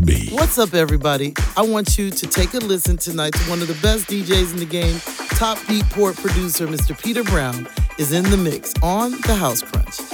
[0.00, 0.28] B.
[0.30, 1.34] What's up, everybody?
[1.56, 4.58] I want you to take a listen tonight to one of the best DJs in
[4.58, 4.98] the game.
[5.38, 6.98] Top Beatport producer, Mr.
[7.00, 7.68] Peter Brown,
[7.98, 10.07] is in the mix on The House Crunch.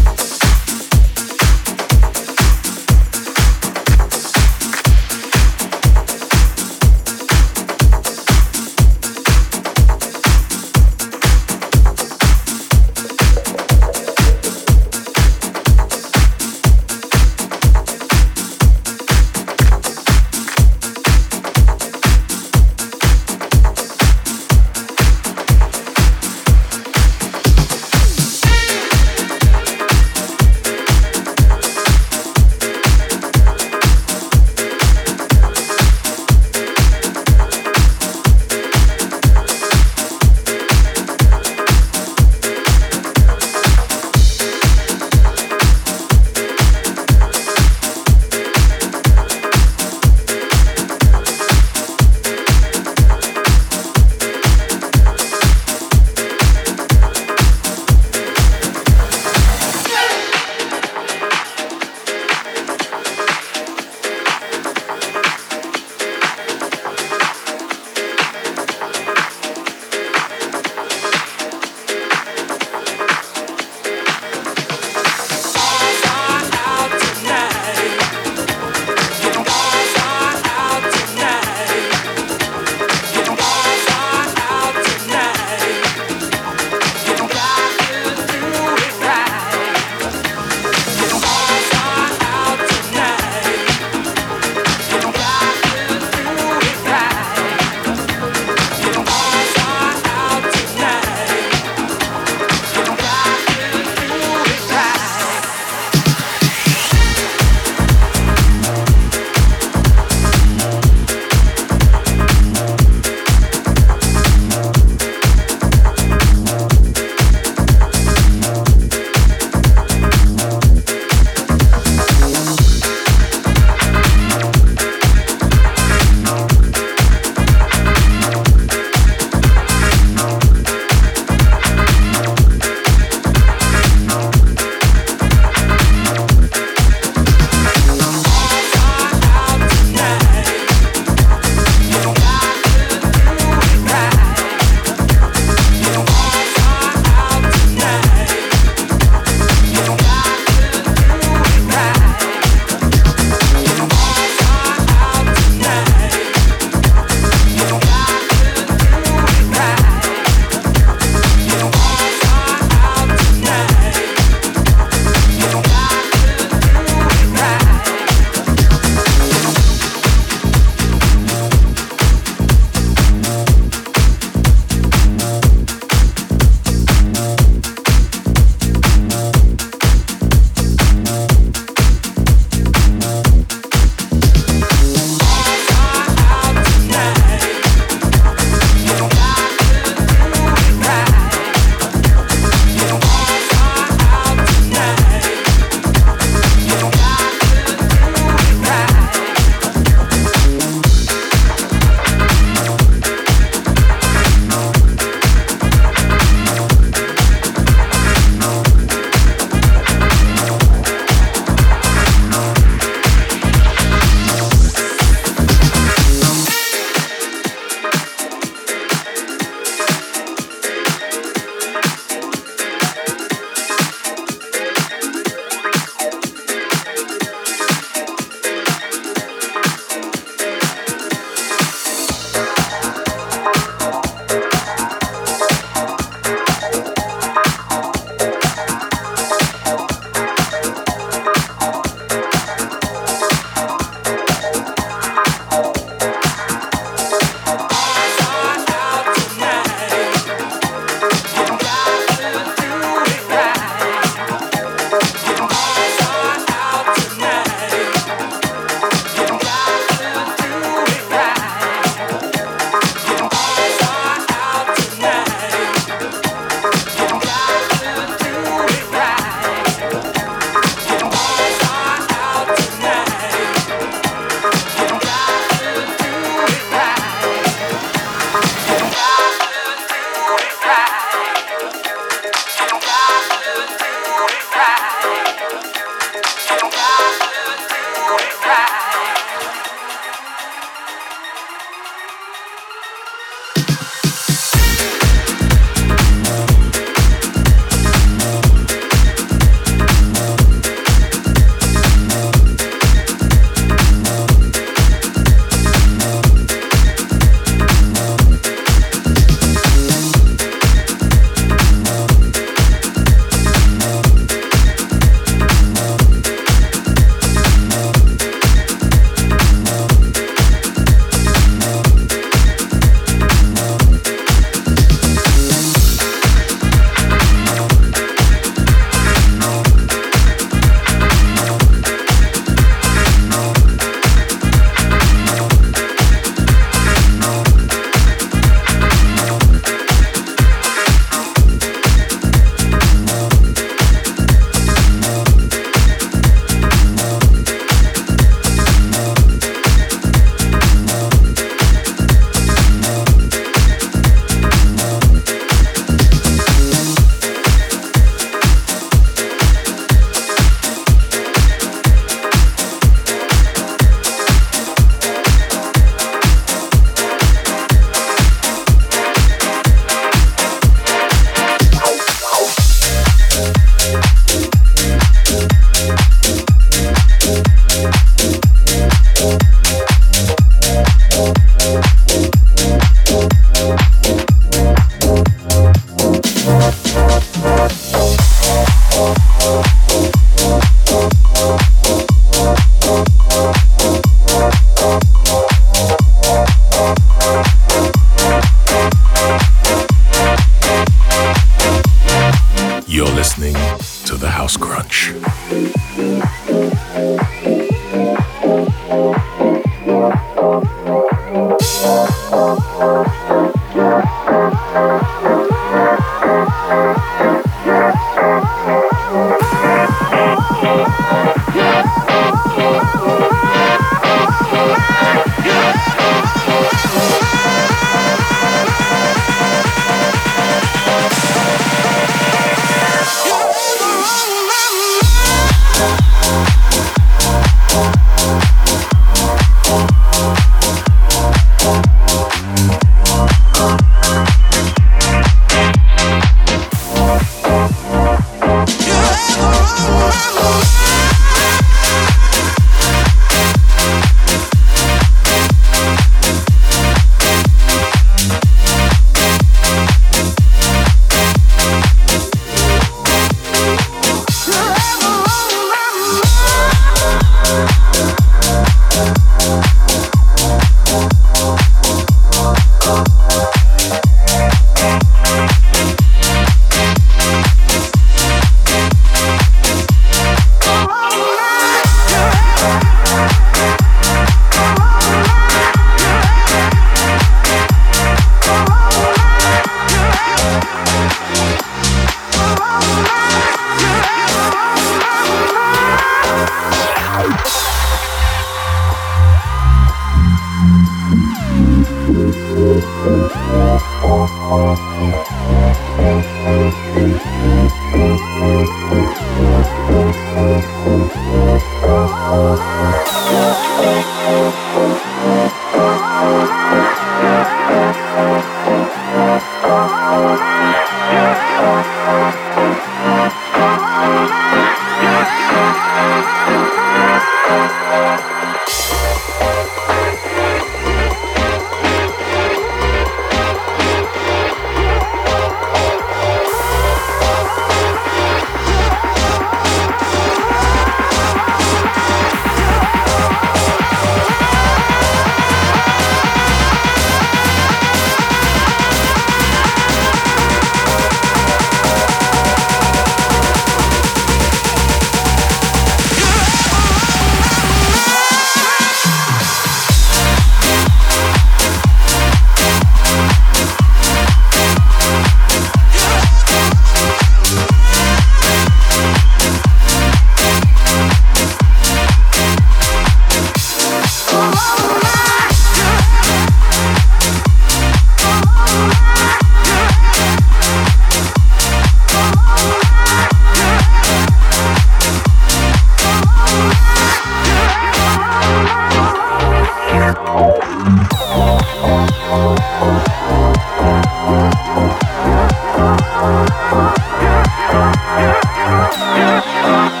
[598.03, 600.00] Yeah.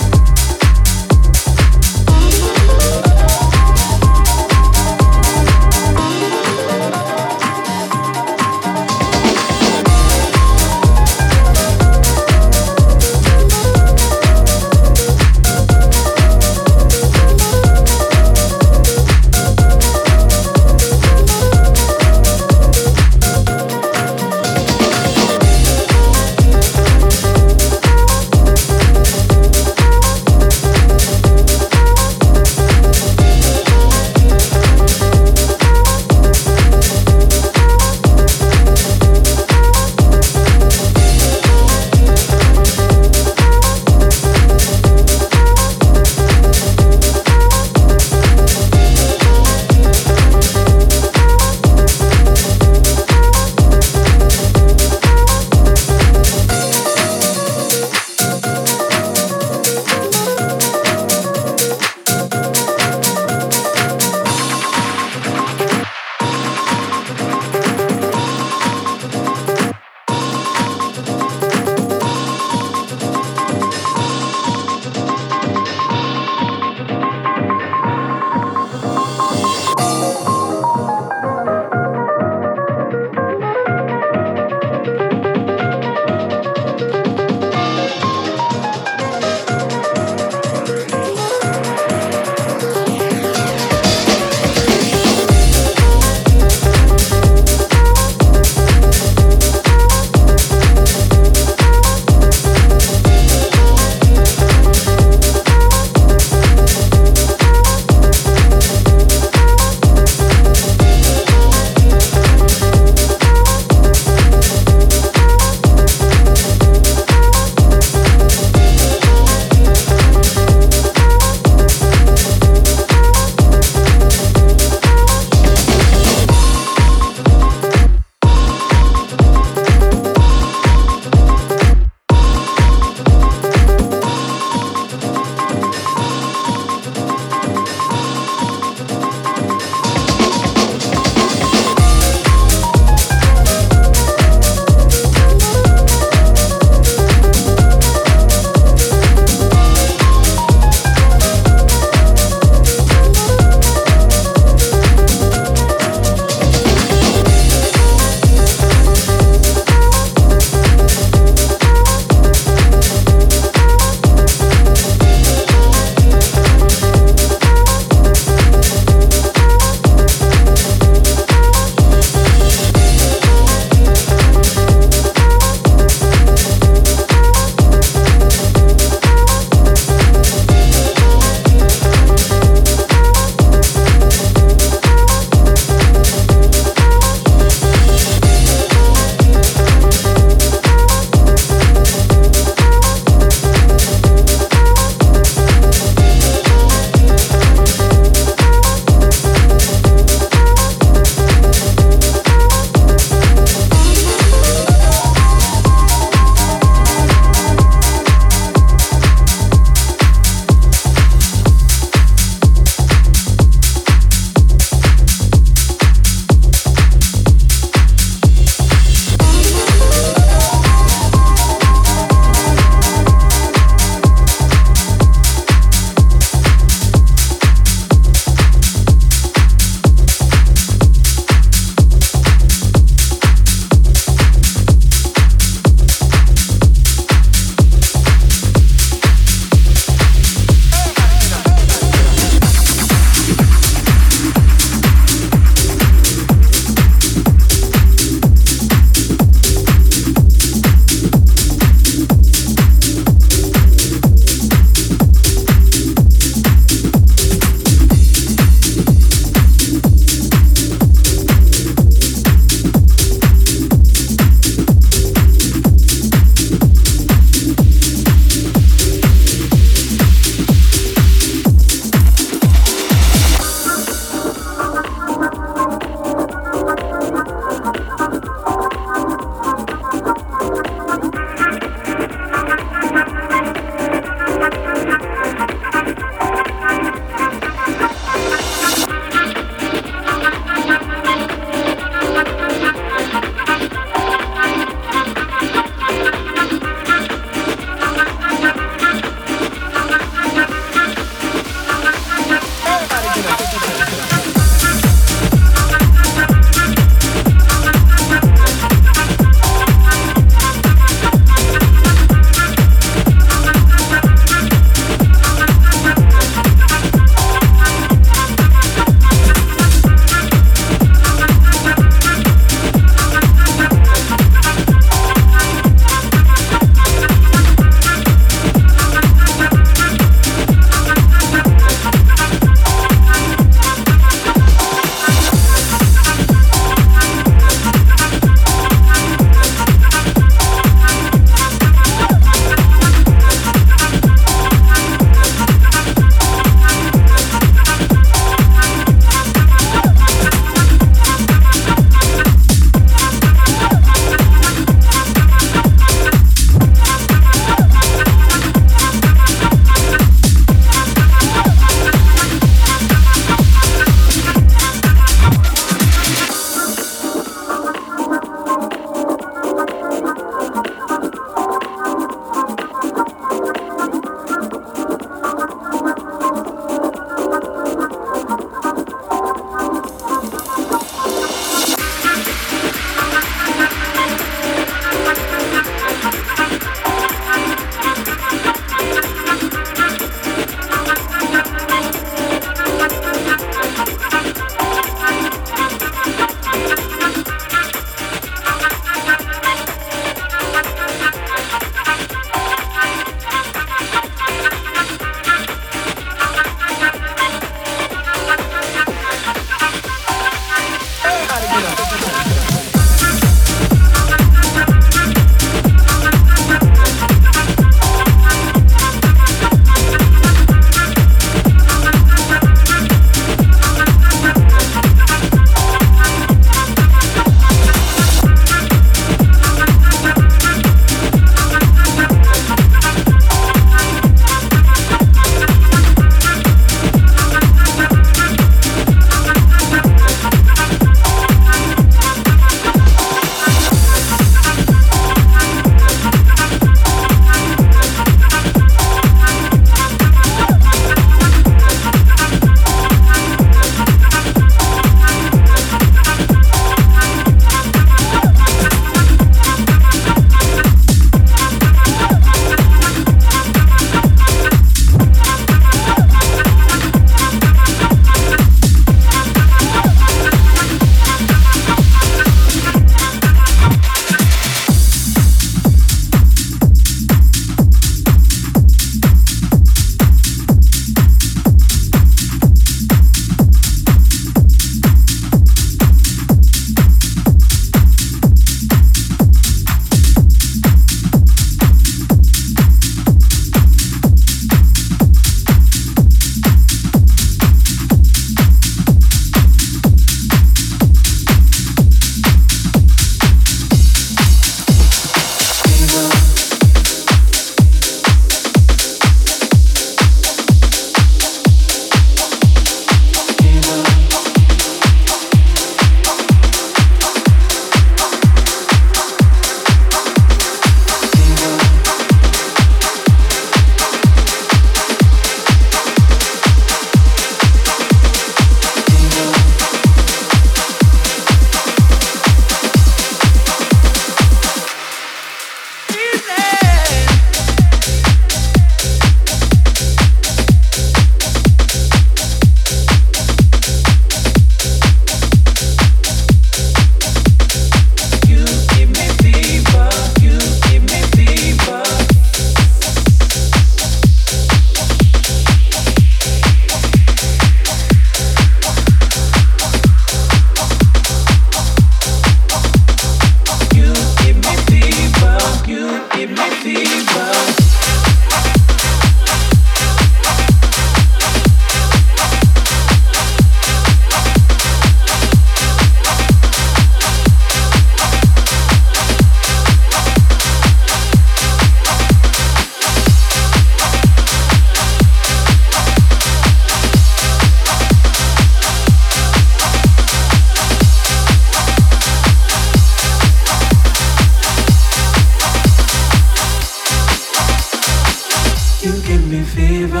[598.82, 600.00] Give me fever.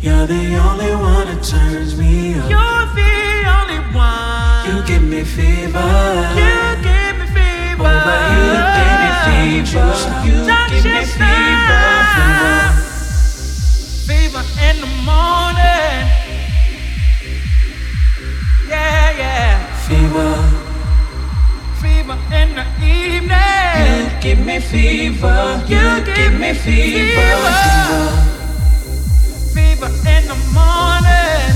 [0.00, 2.50] You're the only one that turns me on.
[2.50, 4.66] You're the only one.
[4.66, 5.90] You give me fever.
[6.34, 7.86] You give me fever.
[7.86, 8.42] Over you
[8.78, 9.86] give me fever.
[10.26, 11.86] You Don't give me fever.
[12.10, 12.74] stop.
[14.08, 16.00] Fever in the morning.
[18.68, 19.54] Yeah, yeah.
[19.86, 20.32] Fever.
[21.80, 23.89] Fever in the evening.
[24.20, 25.64] Give me fever.
[25.66, 27.38] You give me fever.
[27.54, 28.10] fever.
[29.54, 31.50] Fever in the morning.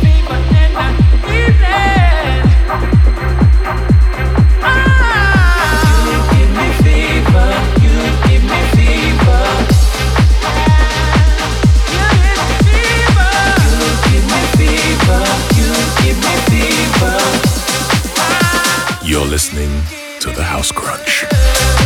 [0.00, 0.88] Fever in the
[1.34, 2.42] evening.
[4.62, 5.03] Ah.
[19.34, 19.82] Listening
[20.20, 21.83] to the House Crunch.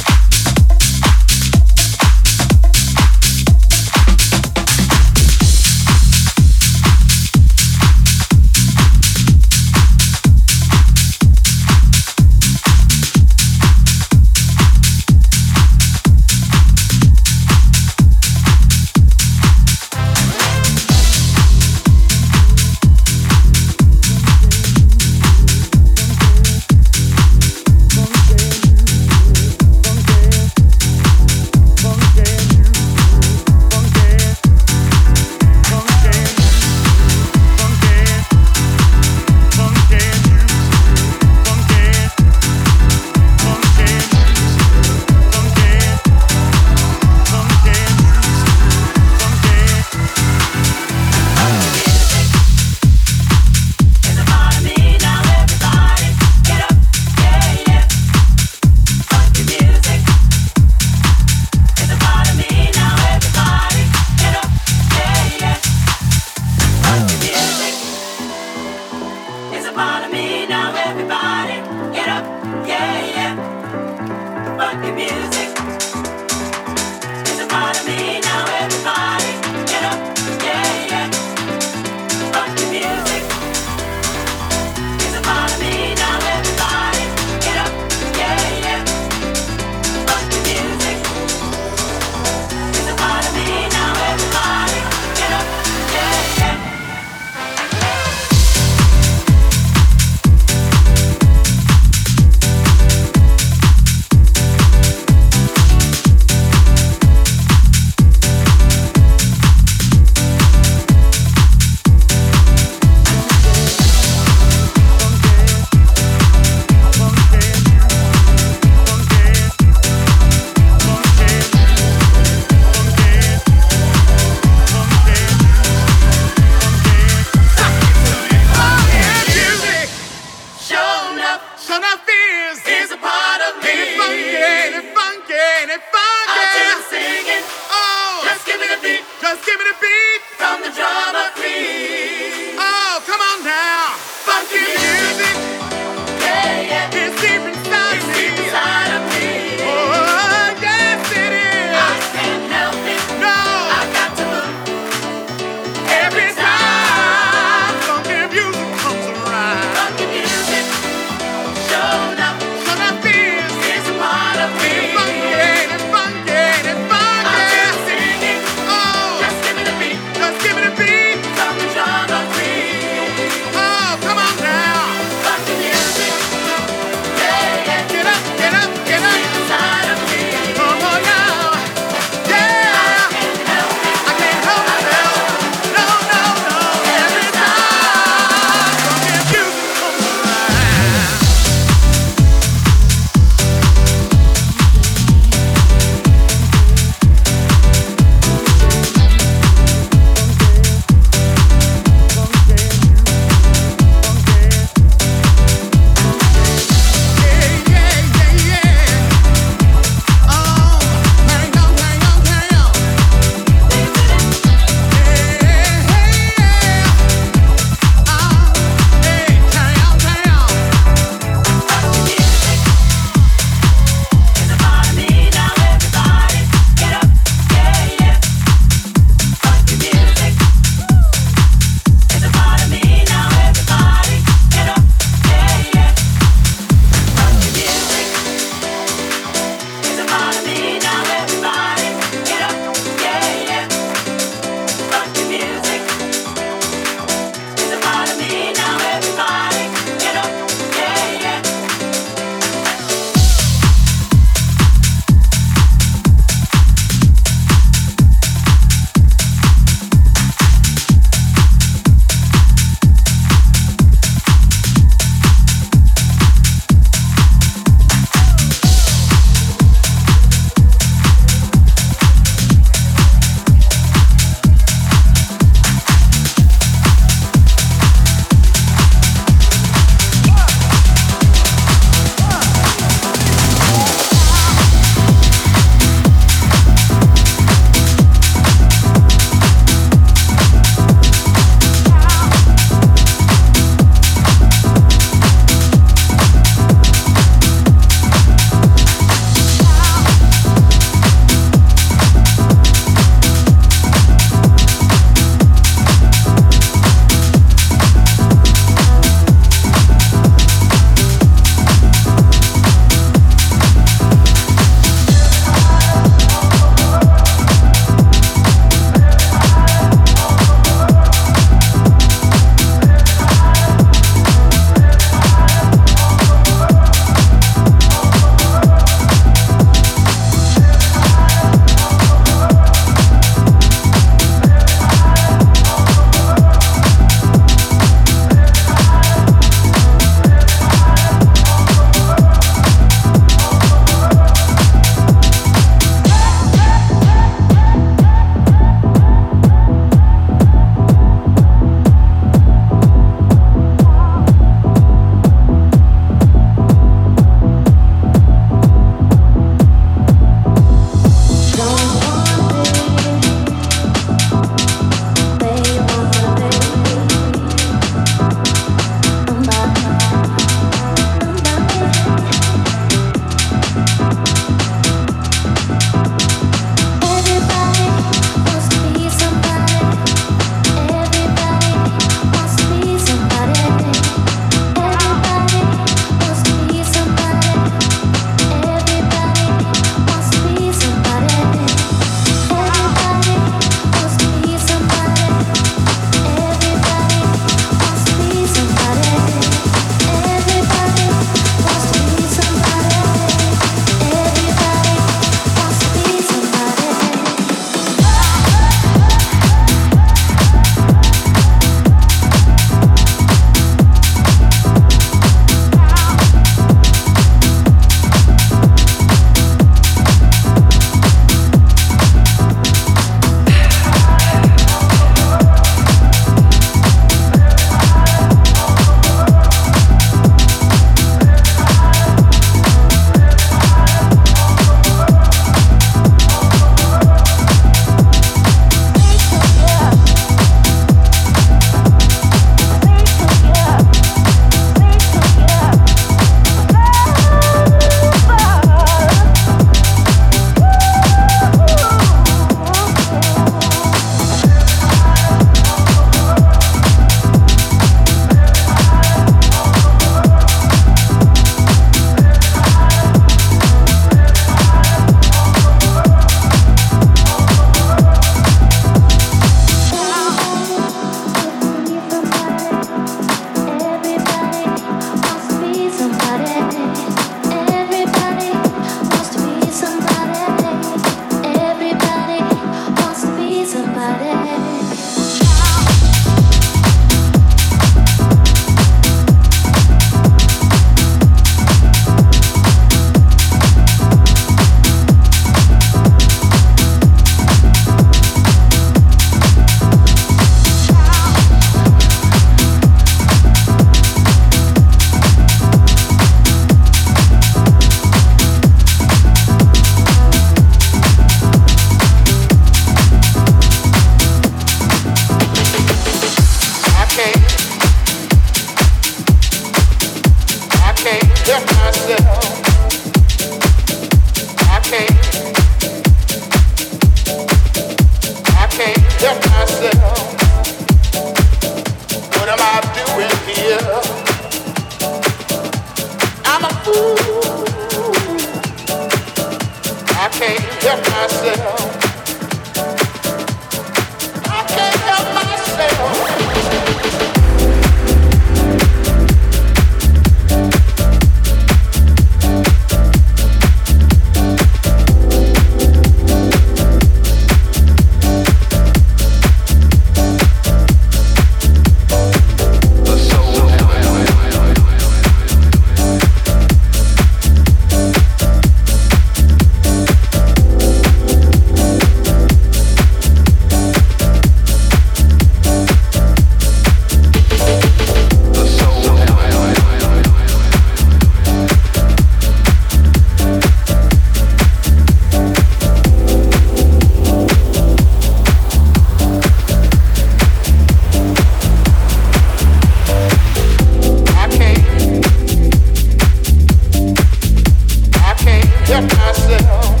[599.61, 600.00] know.